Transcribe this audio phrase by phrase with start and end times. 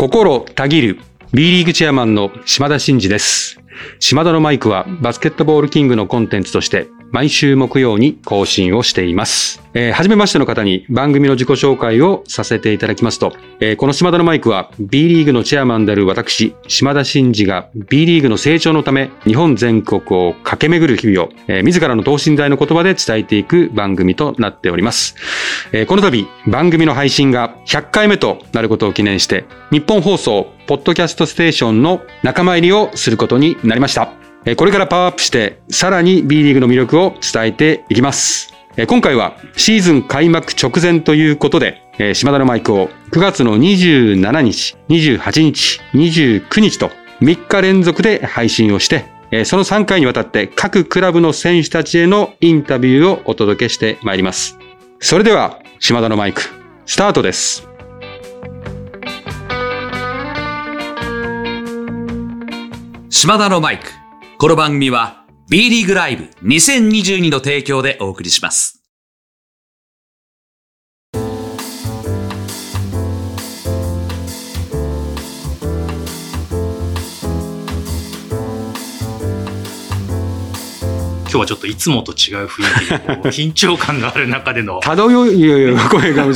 [0.00, 0.98] 心たぎる
[1.34, 3.60] B リーグチェアマンの島田真二です。
[3.98, 9.62] 島田のマイクはバスケットボールキングのコンテンツとして毎週木曜に更新をしています。
[9.74, 25.14] えー、初めましての方に番組の自己紹介をさせていただきますと、えーこの島田のマイクは B リーグのチェアマンである私、島田真二が B リーグの成長のため日本全国を駆け巡る日々を、えー自らの等身大の言葉で伝えていく番組となっております。
[25.72, 34.29] えーこの度番組の配信が100回目となることを記念して日本放送ポッドキャストステーションの仲間入りをすることになりました。
[34.56, 38.54] これからパワーアップしてさらに B リーグの魅力を伝えていきます。
[38.88, 41.82] 今回はシーズン開幕直前ということで、
[42.14, 46.90] 島田のマイクを9月の27日、28日、29日と
[47.20, 49.04] 3日連続で配信をして、
[49.44, 54.58] その3回にわたって各クラブの選手たちへのインタビューをお届けしてまいります。
[55.00, 56.42] それでは、島田のマイク、
[56.86, 57.68] スタートです。
[63.10, 63.99] 島田のマイク。
[64.40, 68.79] この番組は B リーグライブ2022の提供でお送りします。
[81.30, 82.96] 今日はちょっといつもと違う雰囲気で
[83.30, 86.26] 緊張感がある中での 漂い、いやいや、声が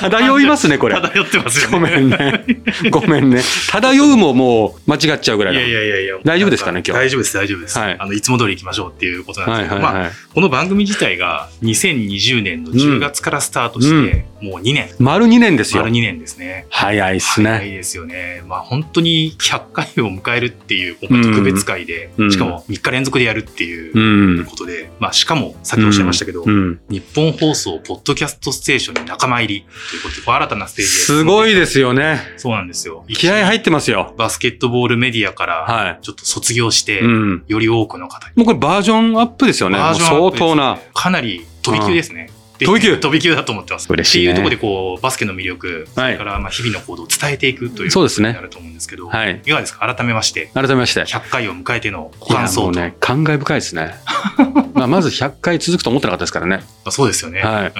[0.00, 0.96] 漂いますね、これ。
[0.96, 1.78] 漂ってますよね。
[1.78, 2.44] ごめんね。
[2.90, 3.40] ごめんね。
[3.70, 6.16] 漂うももう間違っちゃうぐらいいだやいやいやいや。
[6.24, 7.78] 大丈夫ですかね今日大丈夫です、大丈夫です。
[7.78, 10.02] はいあの、いつも通り行きましょうっていうことなんですけど、はいはいはい。
[10.04, 14.90] まあ、この番組自体が2020年の10月からスタートして、もう2年。
[14.98, 15.92] 丸2年ですよ丸。
[15.92, 16.66] 2年ですね。
[16.70, 17.50] 早いっすね。
[17.50, 18.42] 早いですよね。
[18.48, 26.80] まあ本当に100回を迎えるっていう今回特別会で、うんしかも3日連続でやるっていううんことで、まあしかもさっきおっしゃいましたけど、うん。
[26.88, 32.20] 日本放送ポッドキャストステーションに仲間入りということで、新たなステージですすごいですよね。
[32.36, 33.04] そうなんですよ。
[33.08, 34.14] 気合入ってますよ。
[34.16, 35.98] バスケットボールメディアからはい。
[36.02, 37.44] ちょっと卒業して、うん。
[37.46, 38.34] より多くの方に。
[38.36, 39.78] もうこれバージョンアップですよね。
[39.78, 40.78] バージョンアップね相当な。
[40.94, 42.30] かなり飛び級ですね。
[42.58, 43.86] で飛び級飛び級だと思ってます。
[43.90, 49.40] 嬉しいねっていうところでこう、バスケの魅力、そはいれからまあ日々の行動を伝えていくというそうですねなると思うんですけど、はい。
[49.44, 49.94] いかがですか？
[49.94, 51.00] 改めまして、改めまして。
[51.02, 52.72] 100回を迎えての感想と。
[52.72, 53.94] ね、感慨深いですね。
[54.78, 56.56] まあまず100回続くと思ってなかったですからね。
[56.56, 57.40] まあそうですよね。
[57.40, 57.72] はい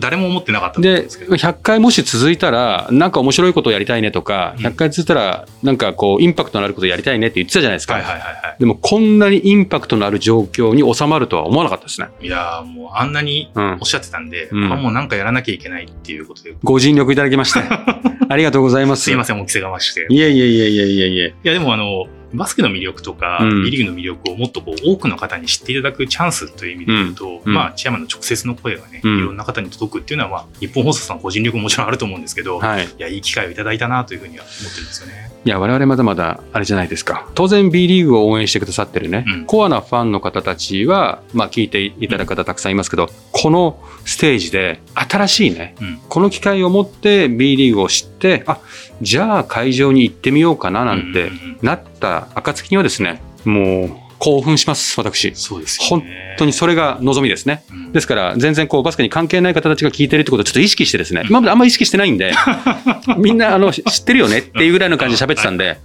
[0.00, 1.34] 誰も思ってなかったで、ですけど。
[1.34, 7.94] 100回もし続いたら、なんか面白いことをやりたいねとか、うん100回続いたら、なんかこう、インパクトのあることをやりたいねって言ってたじゃないですか。
[7.94, 12.08] はいはいはいはでも、こんなにインパクトのある状況に収まるとは思わなかったですね。
[12.20, 12.26] い。
[12.26, 13.86] いやーもうあんなにうんおっ。
[13.86, 17.60] しゃってたんで、うんあもうなんかやらなきゃいけないっていうことで、ご尽力いただきまして。
[18.30, 19.04] ありがとうございます。
[19.04, 20.06] すいません、お着せがまして。
[20.10, 21.26] いえいえいえいえいえいえ。
[21.28, 32.84] いや、でもあの、バスケの魅力とか、うん B リーグの魅力をもっとこう多くの方に知っていただくチャンスという意味で言うと、うんまあ、チェアマンの直接の声がね、うんいろんな方に届くっていうのは、まあ、日本放送さんの個人力ももちろんあると思うんですけど、はい。
[32.84, 35.30] いや、いい機会をいただいたなというふうには思ってるんですよね。
[35.44, 37.28] いや、我々まだまだあれじゃないですか。
[37.34, 39.44] 当然 B リーグを応援してくださってるね、うん。
[39.46, 46.00] コアなファンの方たちは、まあ聞いていただく方たくさんいますけど、このステージで新しいね、うん。
[46.08, 48.58] この機会を持って B リーグを知って、あ、
[49.00, 51.58] じゃあ会場に行ってみようかななんてうんうんうん。
[51.62, 55.32] なった暁にはですね、もう興奮します、私。
[55.34, 56.36] そうですよ本ね。
[56.38, 57.64] 当にそれが望みですね。
[57.70, 62.32] うんですから、全然こうバスケに関係ない方たちが聞いてるってことをちょっと意識してですね、うん今まであんまり意識してないんで、
[63.16, 65.78] みんなあの知ってるよねっていうぐらいの感じで喋ってたんで。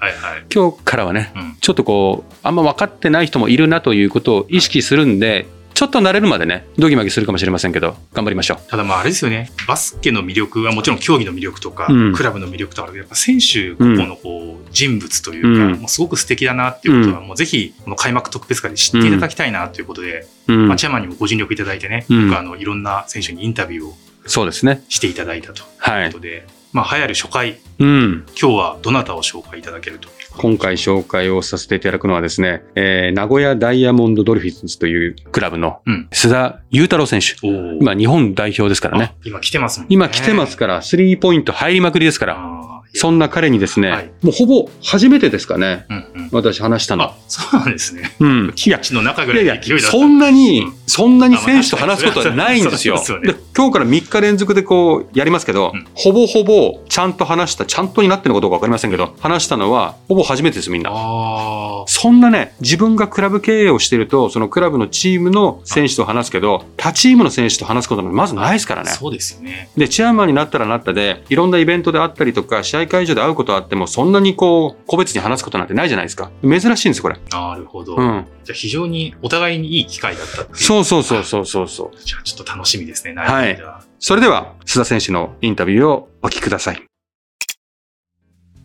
[0.53, 8.69] 今日からはね、うんちょっとこう、あんま分かってない人もいるなということを意識するんで、ちょっと慣れるまでね、ドギマギするかもしれませんけど、頑張りましょう。
[8.69, 12.13] ただまああれですよね、バスケの魅力はもちろん競技の魅力とか、うん。
[12.13, 15.71] クラブの魅力とかやっぱ選手個々のこう人物というか、うん。
[15.79, 20.67] もうすごく素敵だなっていうことは、もうぜひこの開幕特別会で知っていただきたいなということで、うん。
[20.67, 22.27] まあ、チェアマンにもご尽力いただいてね、うん。
[22.27, 24.83] 僕はあのいろんな選手にインタビューをそうですね。
[24.89, 26.13] していただいたというはいこ。
[26.13, 28.25] とで、まあ流行る初回、うん。
[28.39, 30.09] 今日はどなたを紹介いただけると。
[30.37, 37.35] 今回紹介をさせていただくのはですね、えー名古屋ダイヤモンドドルフィンズというクラブのうん須田雄太郎選手。
[37.47, 39.13] おー今、日本代表ですからね。
[39.13, 39.93] あ今来てますもんね。
[39.93, 42.72] 今来てますから、スリーポイント入りまくりですから。
[42.95, 46.29] そんな彼にですね、はいもうほぼ初めてですかね、うんうん。
[46.31, 48.15] 私話したのあ。、そうなんですね。
[48.19, 48.53] うん。
[48.55, 49.87] キッチの中ぐらいの勢いだ。
[49.87, 52.97] そんなにうん、そんなに選手と話すことはないんですよ。
[52.99, 60.91] すよねで今日から3日連続でこうやりますけど、うんほぼほぼちゃんと話した、ちゃんとになってるのかどうかわかりませんけど、話したのはほぼ初めてです、みんな。
[60.93, 68.91] あそんなね、自分がクラブ経営をしてると、そのクラブのチームの選手と話すけど、他チームの選手と話すことなんてまずないですからあ、ね。
[68.91, 69.69] そうですよね。
[69.77, 76.31] で、チェアマンになったらなったで、いろんなイベントであったりとか、試合会場で会うことあっても、そんなにこう、個別に話すことなんてないじゃないですか。
[76.43, 77.17] 珍しいんですよ、これ。
[77.31, 77.95] なるほど。
[77.95, 78.25] うん。
[78.43, 80.57] じゃあ非常にお互いにいい機会だったっていう。
[80.57, 81.97] そうそうそうそうそうそう。
[82.03, 83.13] じゃあちょっと楽しみですね。
[83.15, 83.59] はい
[83.99, 86.83] それでは、須田選手のインタビューをお聞きください。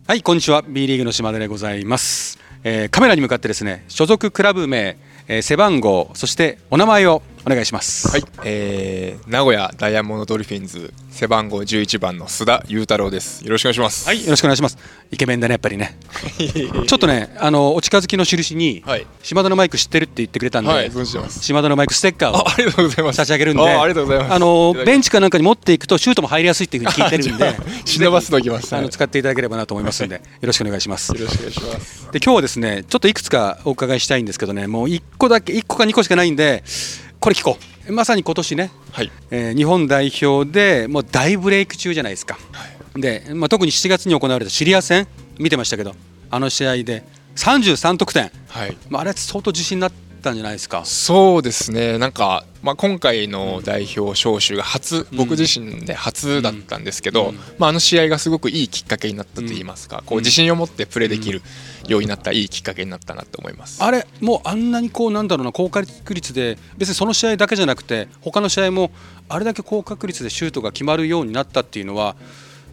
[0.05, 0.63] はい、こんにちは。
[0.67, 2.39] B リーグの島田でございます。
[2.63, 8.07] えーカメラに向かってですね、所属クラブ名、えー背番号、そしてお名前をお願いします。
[8.09, 13.43] はい、えー、名古屋ダイヤモンドドルフィンズ背番号11番の須田裕太郎です。
[13.43, 14.07] よろしくお願いします。
[14.07, 14.77] はい、よろしくお願いします。
[15.09, 15.97] イケメンだね、やっぱりね。
[16.37, 20.91] ちょっとね、あの、お近づきの印に、はい島田のマイク知ってるって言ってくれたんで、はい
[21.41, 23.17] 島田のマイクステッカーをあありがとうございます。
[23.17, 24.33] 差し上げるんで、あありがとうございます。
[24.33, 28.73] あのベンチかなんかに持っていくとシュートも入りやすいっていうふうに聞いてるんで、忍ばせておきます。
[28.73, 31.09] あのはい使っていただければなと思いますので、よろしくお願いします。
[31.09, 32.09] よろしくお願いします。
[32.11, 36.63] で今日はですねちょっといくつかお伺いしたいんですけどねもう1個だけ1個か2個しかないんで
[37.19, 37.57] これ聞こ
[37.87, 39.11] うまさに今年ね、はい。
[39.31, 42.37] えー日本代表でもう大ブレイク中じゃないですか、
[42.95, 45.07] で、まあ、特に7月に行われたシリア戦
[45.37, 45.95] 見てましたけど
[46.29, 47.03] あの試合で
[47.35, 48.77] 33得点、はい。
[48.89, 50.83] まあ、あれ相当自信になったんじゃないですか。
[50.85, 51.97] そうですね。
[51.97, 55.17] なんか、まあ、今回の代表招集が初、うん。
[55.17, 57.39] 僕自身で初だったんですけど、うん。
[57.57, 61.41] まあ、あの試合がすごくいいきっかけになったと言いますか、こう自信を持ってプレーできる
[61.87, 63.83] ようになったいいきっかけになったなと思います。
[63.83, 68.91] あれもうあんなにこうなんだろうな高確率で別にその試合だけじゃなくて他の試合も
[69.29, 72.15] あれだけ高確率でシュートが決まるようになったっていうのは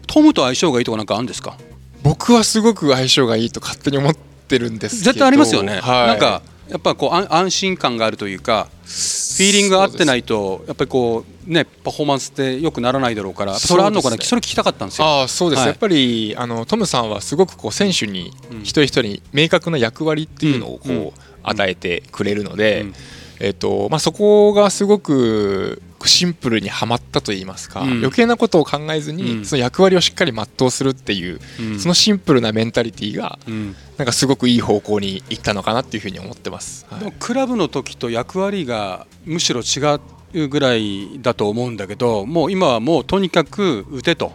[0.05, 1.57] トムと相性がいいとかなんかあるんですか？
[2.03, 14.23] 僕はすごく相性がいいと勝手に思ってるんですけど絶対ありますよね、はい、なんかやっぱこう安安心感があるというかフィーリングが合ってないとやっぱりこうねパフォーマンスって良くならないだろうからそれあるのかなね。
[14.23, 15.07] それ聞きたかったんですよ。
[15.07, 15.67] ああそうです、はい。
[15.69, 18.31] やっぱりあのトムさんはすごくこう選手に
[18.63, 20.97] 一人一人に明確な役割っていうのをこう、うん。
[20.97, 21.11] うん。
[21.49, 22.93] 与えてくれるので、うん
[23.39, 27.91] えっとまあ、そこがすごくシンプルにはまったといいますか、うん。
[27.99, 29.45] 余計なことを考えずに、うん。
[29.45, 31.79] その役割をしっかり全うするっていう、うん。
[31.79, 33.75] そのシンプルなメンタリティーがうん。
[33.97, 36.85] なんかすごくいい方向にいったのかなっていうふうに思ってます。
[36.89, 37.13] はい。
[37.19, 39.99] クラブの時と役割がむしろ違
[40.35, 44.31] うぐらいだと思うんだけどもう今はもうとにかく打てと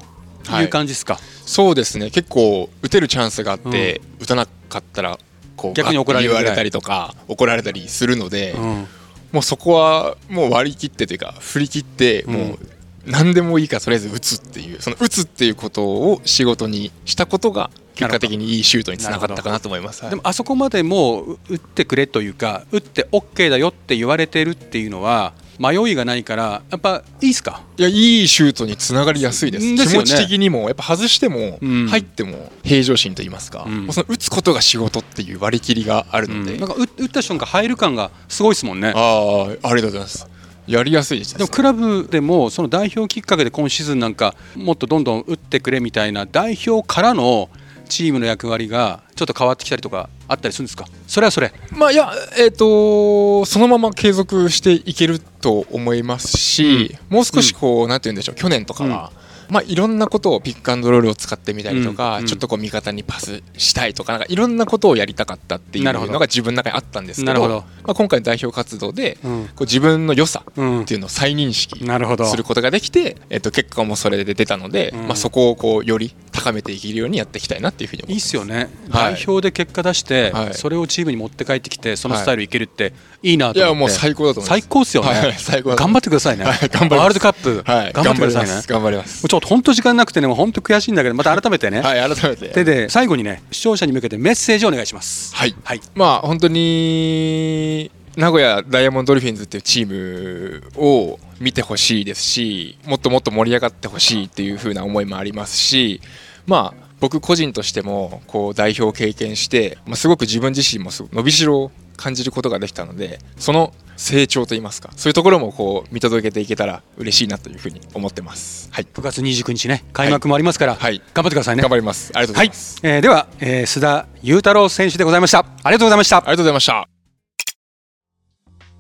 [0.60, 2.10] いう感じですか、そうですね。
[2.10, 5.19] 結構打てるチャンスがあって、打たなかったら
[5.62, 7.14] こう逆に怒られ言われたりとか。
[7.29, 8.87] 怒られたりするので、うん。
[9.31, 12.35] もうそこはもう割り切ってというか振り切ってうん。
[12.35, 12.59] もう
[13.06, 20.03] 何でもいいからとりあえず打つっていうその打つっていうことを仕事にしたことが結果的にいいシュートにつながったかなと思います。
[20.03, 20.11] はい。
[20.11, 25.32] でもあそこまでもう打ってくれというか打って OK だよって言われてるっていうのは
[25.62, 27.62] 迷いがないからやっぱいいっすか？
[27.76, 29.73] いやいいシュートにつながりやすいです。
[29.73, 29.87] ね。
[29.87, 31.87] 気持ち的にもやっぱ外してもうん。
[31.87, 33.85] 入っても平常心と言いますか、うん。
[33.85, 38.93] もうその打つことが仕事っていう割り切りがあるので、なんか打打った瞬間入る感がすごいですもんね。
[38.97, 40.26] ああありがとうございます。
[40.67, 41.37] やりやすいです。
[41.37, 47.50] でもクラブでもその代表きっかけで今シーズンなんかもっとどんどん打ってくれみたいな代表からの
[47.88, 50.87] チームの役割がちょっと変わってきたりとかあったりするんですか？
[51.06, 51.52] それはそれ。
[51.73, 59.12] まあいやえっ、とそのまま継続していけると思いますし、もう少しこう、なんて言うんでしょう去年とかは、
[59.49, 69.44] まあいろんなことをピックアンドロールを使ってみたりとか、うんちょっとこう味方にパスしたいとかなんかいろんなことをやりたかったっていうのが自分の中にあったんですけどまあ、今回の代表活動で、うん。
[69.49, 72.27] こう自分の良さうんっていうのを再認識なるほど。
[72.27, 75.06] することができて、えっと結果もそれで出たので、うん。
[75.09, 79.15] まあ、そこをこうより高めていけるようにやっていきたいなっていうふうに思いいっいますすよね、はい。
[79.15, 80.55] 代表で結果出して、はい。
[80.55, 82.93] それをチームに持って帰ってきてそのスタイルいけるって
[83.23, 83.62] いいなと思って、い。
[83.62, 84.61] やもう最高だと思います。
[84.61, 85.33] 最高っすよね、はい。
[85.39, 86.69] 最高頑張ってくださいね、はい。
[86.69, 88.55] 頑張ワールドカップ、はい頑張ってくださいね。
[88.55, 88.69] ます。
[88.69, 92.48] 頑張りますちょっと本当時間なくてね本当悔しいんだけどまた改めてね、はい改めて。
[92.48, 95.34] でで最後にね視聴者に向けてメッセージをお願いします。
[95.34, 95.55] はい。
[95.65, 106.03] はいまあ本当に名古屋ダイヤモンドドルフィンズっていうチームを見てほしいですしもっともっと盛り上がってほしいっていう風な思いもありますし
[106.46, 118.69] まあ僕個人としてもこう代表を経験して、まあ、すごく自分自身も伸びしろを感じることができたのでその成長といいますかそういうところもこう見届けていけたら嬉しいなというふうに思ってます。
[118.73, 122.13] はい、9月29日ね開幕もありますから、はい頑張ってくださいね頑張ります。
[122.15, 126.92] ありがとうごはいざいます。、えーでは、えー須田雄太郎選手でございましたありがとうございましたありがとうございました。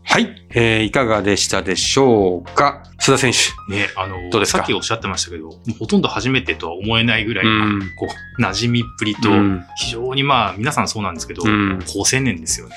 [0.04, 2.82] はい、えーいかがでしたでしょうか？
[3.00, 3.72] 須田選手。
[3.72, 4.58] ね、あのどうですか？
[4.58, 7.80] さっきおっしゃってましたけど、ほとんど初めてとは思えないぐらい、うん。
[7.96, 9.64] こう、馴染みっぷりと、うん。
[9.76, 11.78] 非常にまあ、皆さんそうなんですけど、うん。
[11.86, 12.74] 好青年ですよね。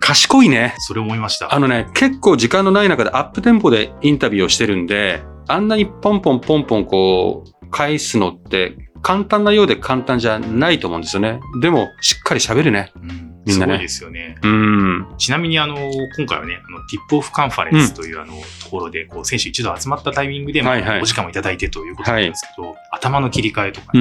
[0.00, 0.74] 賢いね。
[0.78, 1.54] それ思いました。
[1.54, 11.40] あのね、結構時間のない中でアップテンポでインタビューをしてるんで、あんなにポンポンポンポンこう、返すのって簡単なようで簡単じゃないと思うんですよね。
[11.60, 12.90] でも、しっかり喋るね。
[12.96, 14.38] うんみんなねすごいですよね。
[14.42, 15.06] うん。
[15.18, 15.76] ちなみにあの、
[16.16, 18.32] 今回はね、あの、ティップオフカンファレンスというあの、
[18.62, 23.92] ところで、こう、選手一度集まったタイミングで、まあはいはいお時間をいただいてということなんですけど、頭の切り替えとか。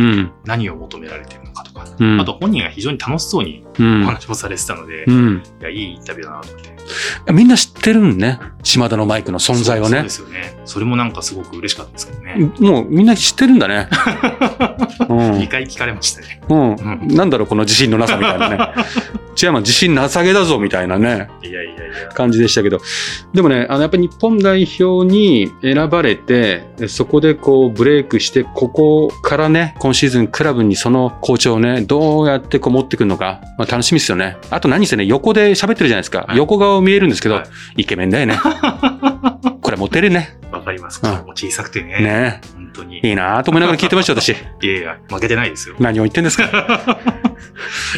[0.45, 2.19] 何を求められているのかとか、うん。
[2.19, 4.03] あと本人が非常に楽しそうにおうん。
[4.05, 5.43] 話をされてたので、うん。
[5.62, 6.73] いや、いいインタビューだなと思って。
[7.31, 8.39] みんな知ってるんね。
[8.63, 10.09] 島田のマイクの存在をねそうで。
[10.09, 10.62] すよね。
[10.65, 12.51] それもなんかすごく嬉しかったですけどね。
[12.59, 13.88] もうみんな知ってるんだね。
[15.09, 16.41] うん2回聞かれましたね。
[16.50, 18.57] うんうなんだろう、この自信のなさみたいなね。
[19.36, 22.10] チェアマン自信なさげだぞみたいなね、いやいやいや。
[22.13, 22.80] 感じでしたけど。
[23.34, 32.34] でもね、あの、やっぱり日本代表に選ばれて、そこでこうブレイクして、ここからね、今シーズンクラブにその好調をね、どうや。
[32.44, 34.38] ってこう持ってくるのか、まあ楽しみですよね。
[34.50, 36.25] あと何せね、横で喋ってるじゃないですか。
[36.28, 37.44] はい横顔見えるんですけど、は
[37.78, 38.38] いイケメンだよね。
[39.62, 40.38] これモテるね。
[40.52, 41.02] わかります。
[41.04, 42.00] うん小さくてね。
[42.00, 43.00] ね本当に。
[43.00, 44.30] いいなと思いながら聞いてました、私。
[44.62, 45.75] いやいや、負けてないですよ。
[45.80, 46.44] 何を言ってんですか？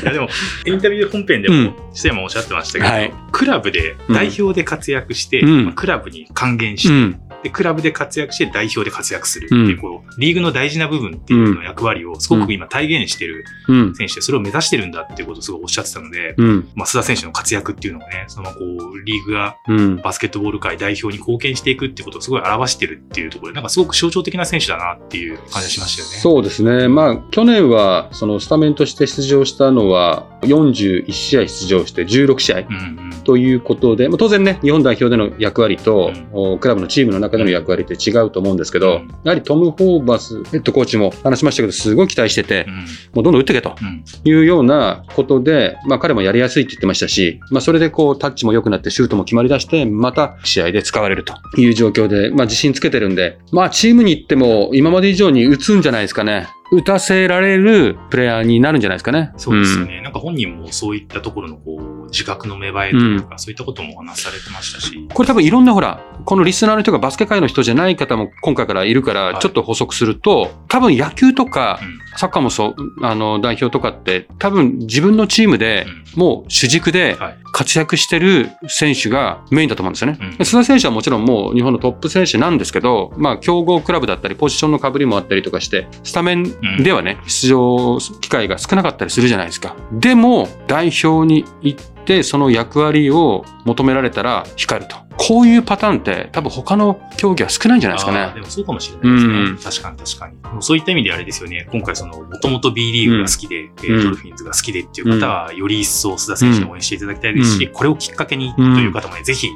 [0.01, 0.27] いやでも、
[0.65, 7.19] インタビュー本編でもうん、シ山おっしゃってましたけど、はいクラブで代表で活躍して、うんまあクラブに還元して、うん。
[7.45, 13.95] で、クラブで活躍して代表で活躍するっていう、うんこう、リーグの大事な部分っていうの役割をすごく今体現してるうん。
[13.95, 16.69] 選手で、それを目指してるんだっていうことをすごいおっしゃってたので、うん。
[16.73, 19.97] まあ、須田選手の活躍っていうのがね、そのこう、リーグがうん。
[19.97, 26.15] バスケットボール界代表に貢献していくっていうことをすごい表してるっていうところで、なんかすごく象徴的な選手だなっていう感じがしましたよね。
[26.17, 26.87] そうですね。
[26.87, 32.59] まあ、去年は、そのスタメンとして出場したのは、41試合出場して16試合。
[32.61, 33.23] うんうん。
[33.23, 39.07] ということで、まあ、当然ね、日本代表での役割と、うんおクラブのチームの中での役割って違うと思うんですけど、うん。
[39.23, 42.73] やはりトム・ホーバスヘッドコーチも話しましたけど、すごい期待しててう、ん。
[42.75, 44.03] もうどんどん打ってけとうん。
[44.23, 56.47] いうようなことで、まあ彼もやりやすいって言ってましたし、まあそれでこうタッチも良くなってシュートも決まり出して、また試合で使われるという状況で、まあ自信つけてるんで、まあチームに行っても今まで以上に打つんじゃないですかね。
[56.71, 59.31] 打たせられるプレイヤーになるんじゃないですかね。
[59.37, 60.01] そうですよね。
[60.01, 65.07] なんか本人もそういったところのこう自覚の芽生えというか、そういったこともお話しされてましたし。
[65.13, 80.17] これ多分いろんなほら、このリスナーの人がバスケ界の人じゃない方も今回からいるかはいら、ちょっと補足すると、多分野球とかうんサッカーもそう、あの、代表とかって、多分自分のチームでもう主軸ではい活躍してる選手がメインだと思うんですよね。
[80.19, 89.75] うん須田選手はもちろんもう日本のトップ選手なんですけど、まあ強豪クラブだったり、ポジションの被りもあったりとかして、スタメンではね、出場機会が少なかったりするじゃないですか。
[89.91, 95.05] でも、代表に行って、その役割を求められたら光ると。
[95.17, 98.31] こういうパターンって多分他の競技は少ないんじゃないですかね。
[98.33, 99.33] でもそうかもしれないですね。
[99.33, 100.41] うん確かに確かに。
[100.41, 101.67] でもそういった意味であれですよね。
[101.71, 109.49] 今回その、もともと B リーグが好きで、えーうんドルフィンズが好きでっていう方は、より一層須田選手に応援していただきたいですし、うんこれをきっかけにという方もね、ぜひ、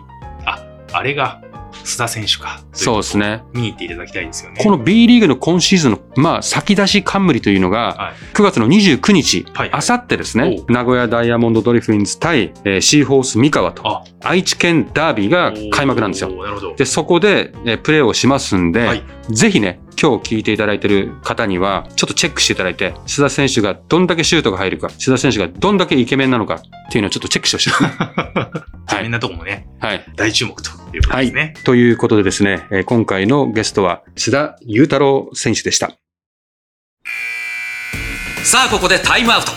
[0.45, 0.63] あ、
[0.93, 1.41] あれが
[1.83, 2.61] 須田選手か。
[2.73, 3.43] そうですね。
[3.53, 4.61] 見に行っていただきたいですよね。
[4.63, 16.29] この B リーグの今シーズンの、まあ、先出し冠というのが、はい9月の29日、はいあさってですねお、名古屋ダイヤモンドドリフィンズ対、えーシーホース三河と、あ愛知県ダービーが開幕なんですよ。
[16.29, 16.75] なるほど。
[16.75, 27.91] で、そこで、えープレーをしますんで、はいぜひね、今日聞いていただいている方には、ちょっとチェックしていただいて、須田選手がどんだけシュートが入るか、須田選手がどんだけイケメンなのかっていうのをちょっとチェックしてほしいですね。
[28.87, 30.05] 残念なとこもね、はい。
[30.15, 31.53] 大注目ということですね。
[31.65, 35.91] ということでですね、えー今回のゲストは須田雄太郎選手でした。
[38.43, 39.51] さあここでタイムアウト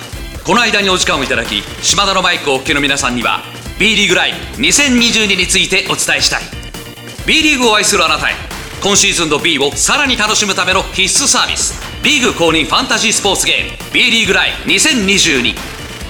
[0.44, 3.42] この間にお時間をいただき島田のマイクをお聞きの皆さんには
[3.78, 6.42] B リーグライブ2022についてお伝えしたい
[7.26, 8.51] B リーグを愛するあなたへ
[8.82, 11.80] 今シーズンの B をさらに楽しむための必須サービス。
[12.02, 13.92] リーグ公認ファンタジースポーツゲーム。
[13.92, 15.54] B リーグライ2022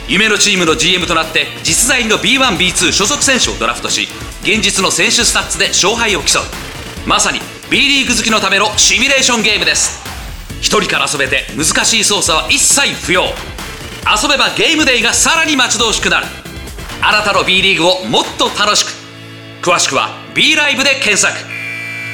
[0.08, 4.08] 夢のチームの GM となって実在の B1B2 所属選手をドラフトし
[4.40, 6.42] 現実の選手スタッツで勝敗を競う。
[7.06, 10.02] まさに B リーグ好きのためのシミュレーションゲームです。
[10.62, 13.24] 一人から遊べて難しい操作は一切不要。
[13.24, 16.26] 遊べばゲームデイがさらに待ち遠しくなる。
[17.02, 18.92] あなたの B リーグをもっと楽しく。
[19.60, 21.61] 詳しくは B ライブで検索。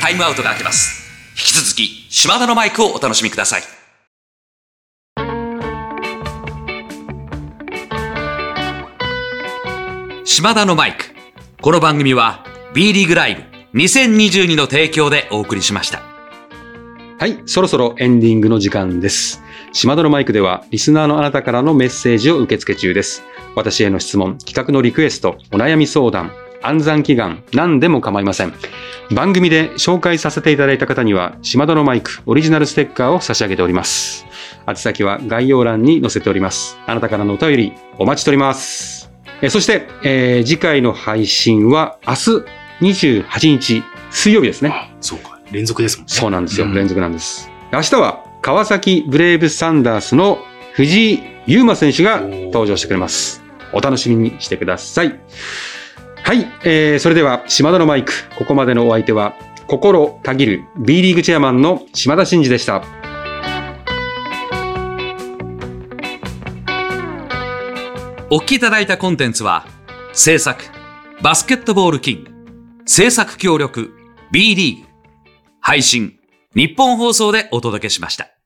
[0.00, 3.62] タイムアウトが明けます引き続き島田のマイクをお楽しみください
[10.25, 11.05] 島田のマイク
[11.61, 16.02] この番組は B リーグライブ2022の提供でお送りしました
[17.21, 19.43] はい、そろそろエンディングの時間です。
[19.73, 23.25] 島田のマイクでは、リスナーのあなたからのメッセージを受け付け中です。
[23.57, 26.31] 私への質問、企画のリクエスト、お悩み相談、
[26.62, 28.52] 暗算祈願、何でも構いません。
[29.10, 34.26] 番組で紹介させていただいた方には、島田のマイクオリジナルステッカーを差し上げております。
[34.68, 36.78] 宛先は概要欄に載せております。
[36.86, 39.10] あなたからのお便り、お待ちしております。
[39.40, 42.20] えそして、えー次回の配信は明日
[42.80, 44.70] 28日水曜日ですね。
[44.72, 45.40] あ、そうか。
[45.52, 46.12] 連続ですもんね。
[46.12, 46.66] そうなんですよ。
[46.66, 47.50] うん連続なんです。
[47.72, 50.38] 明日は川崎ブレイブサンダースの
[50.72, 53.42] 藤井優馬選手が登場してくれます。
[53.72, 55.18] お楽しみにしてください。
[56.28, 59.35] はい、えー、それでは島田のマイク、ここまでのお相手は
[59.66, 62.85] 心たぎる B リーグチェアマンの島田真二でした。
[68.28, 69.66] お聞きいただいたコンテンツは
[70.12, 70.64] 制作
[71.23, 72.30] バスケットボールキング
[72.85, 73.94] 制作協力
[74.30, 74.88] B リーグ
[75.62, 76.18] 配信
[76.54, 78.38] 日本放送でお届けしました。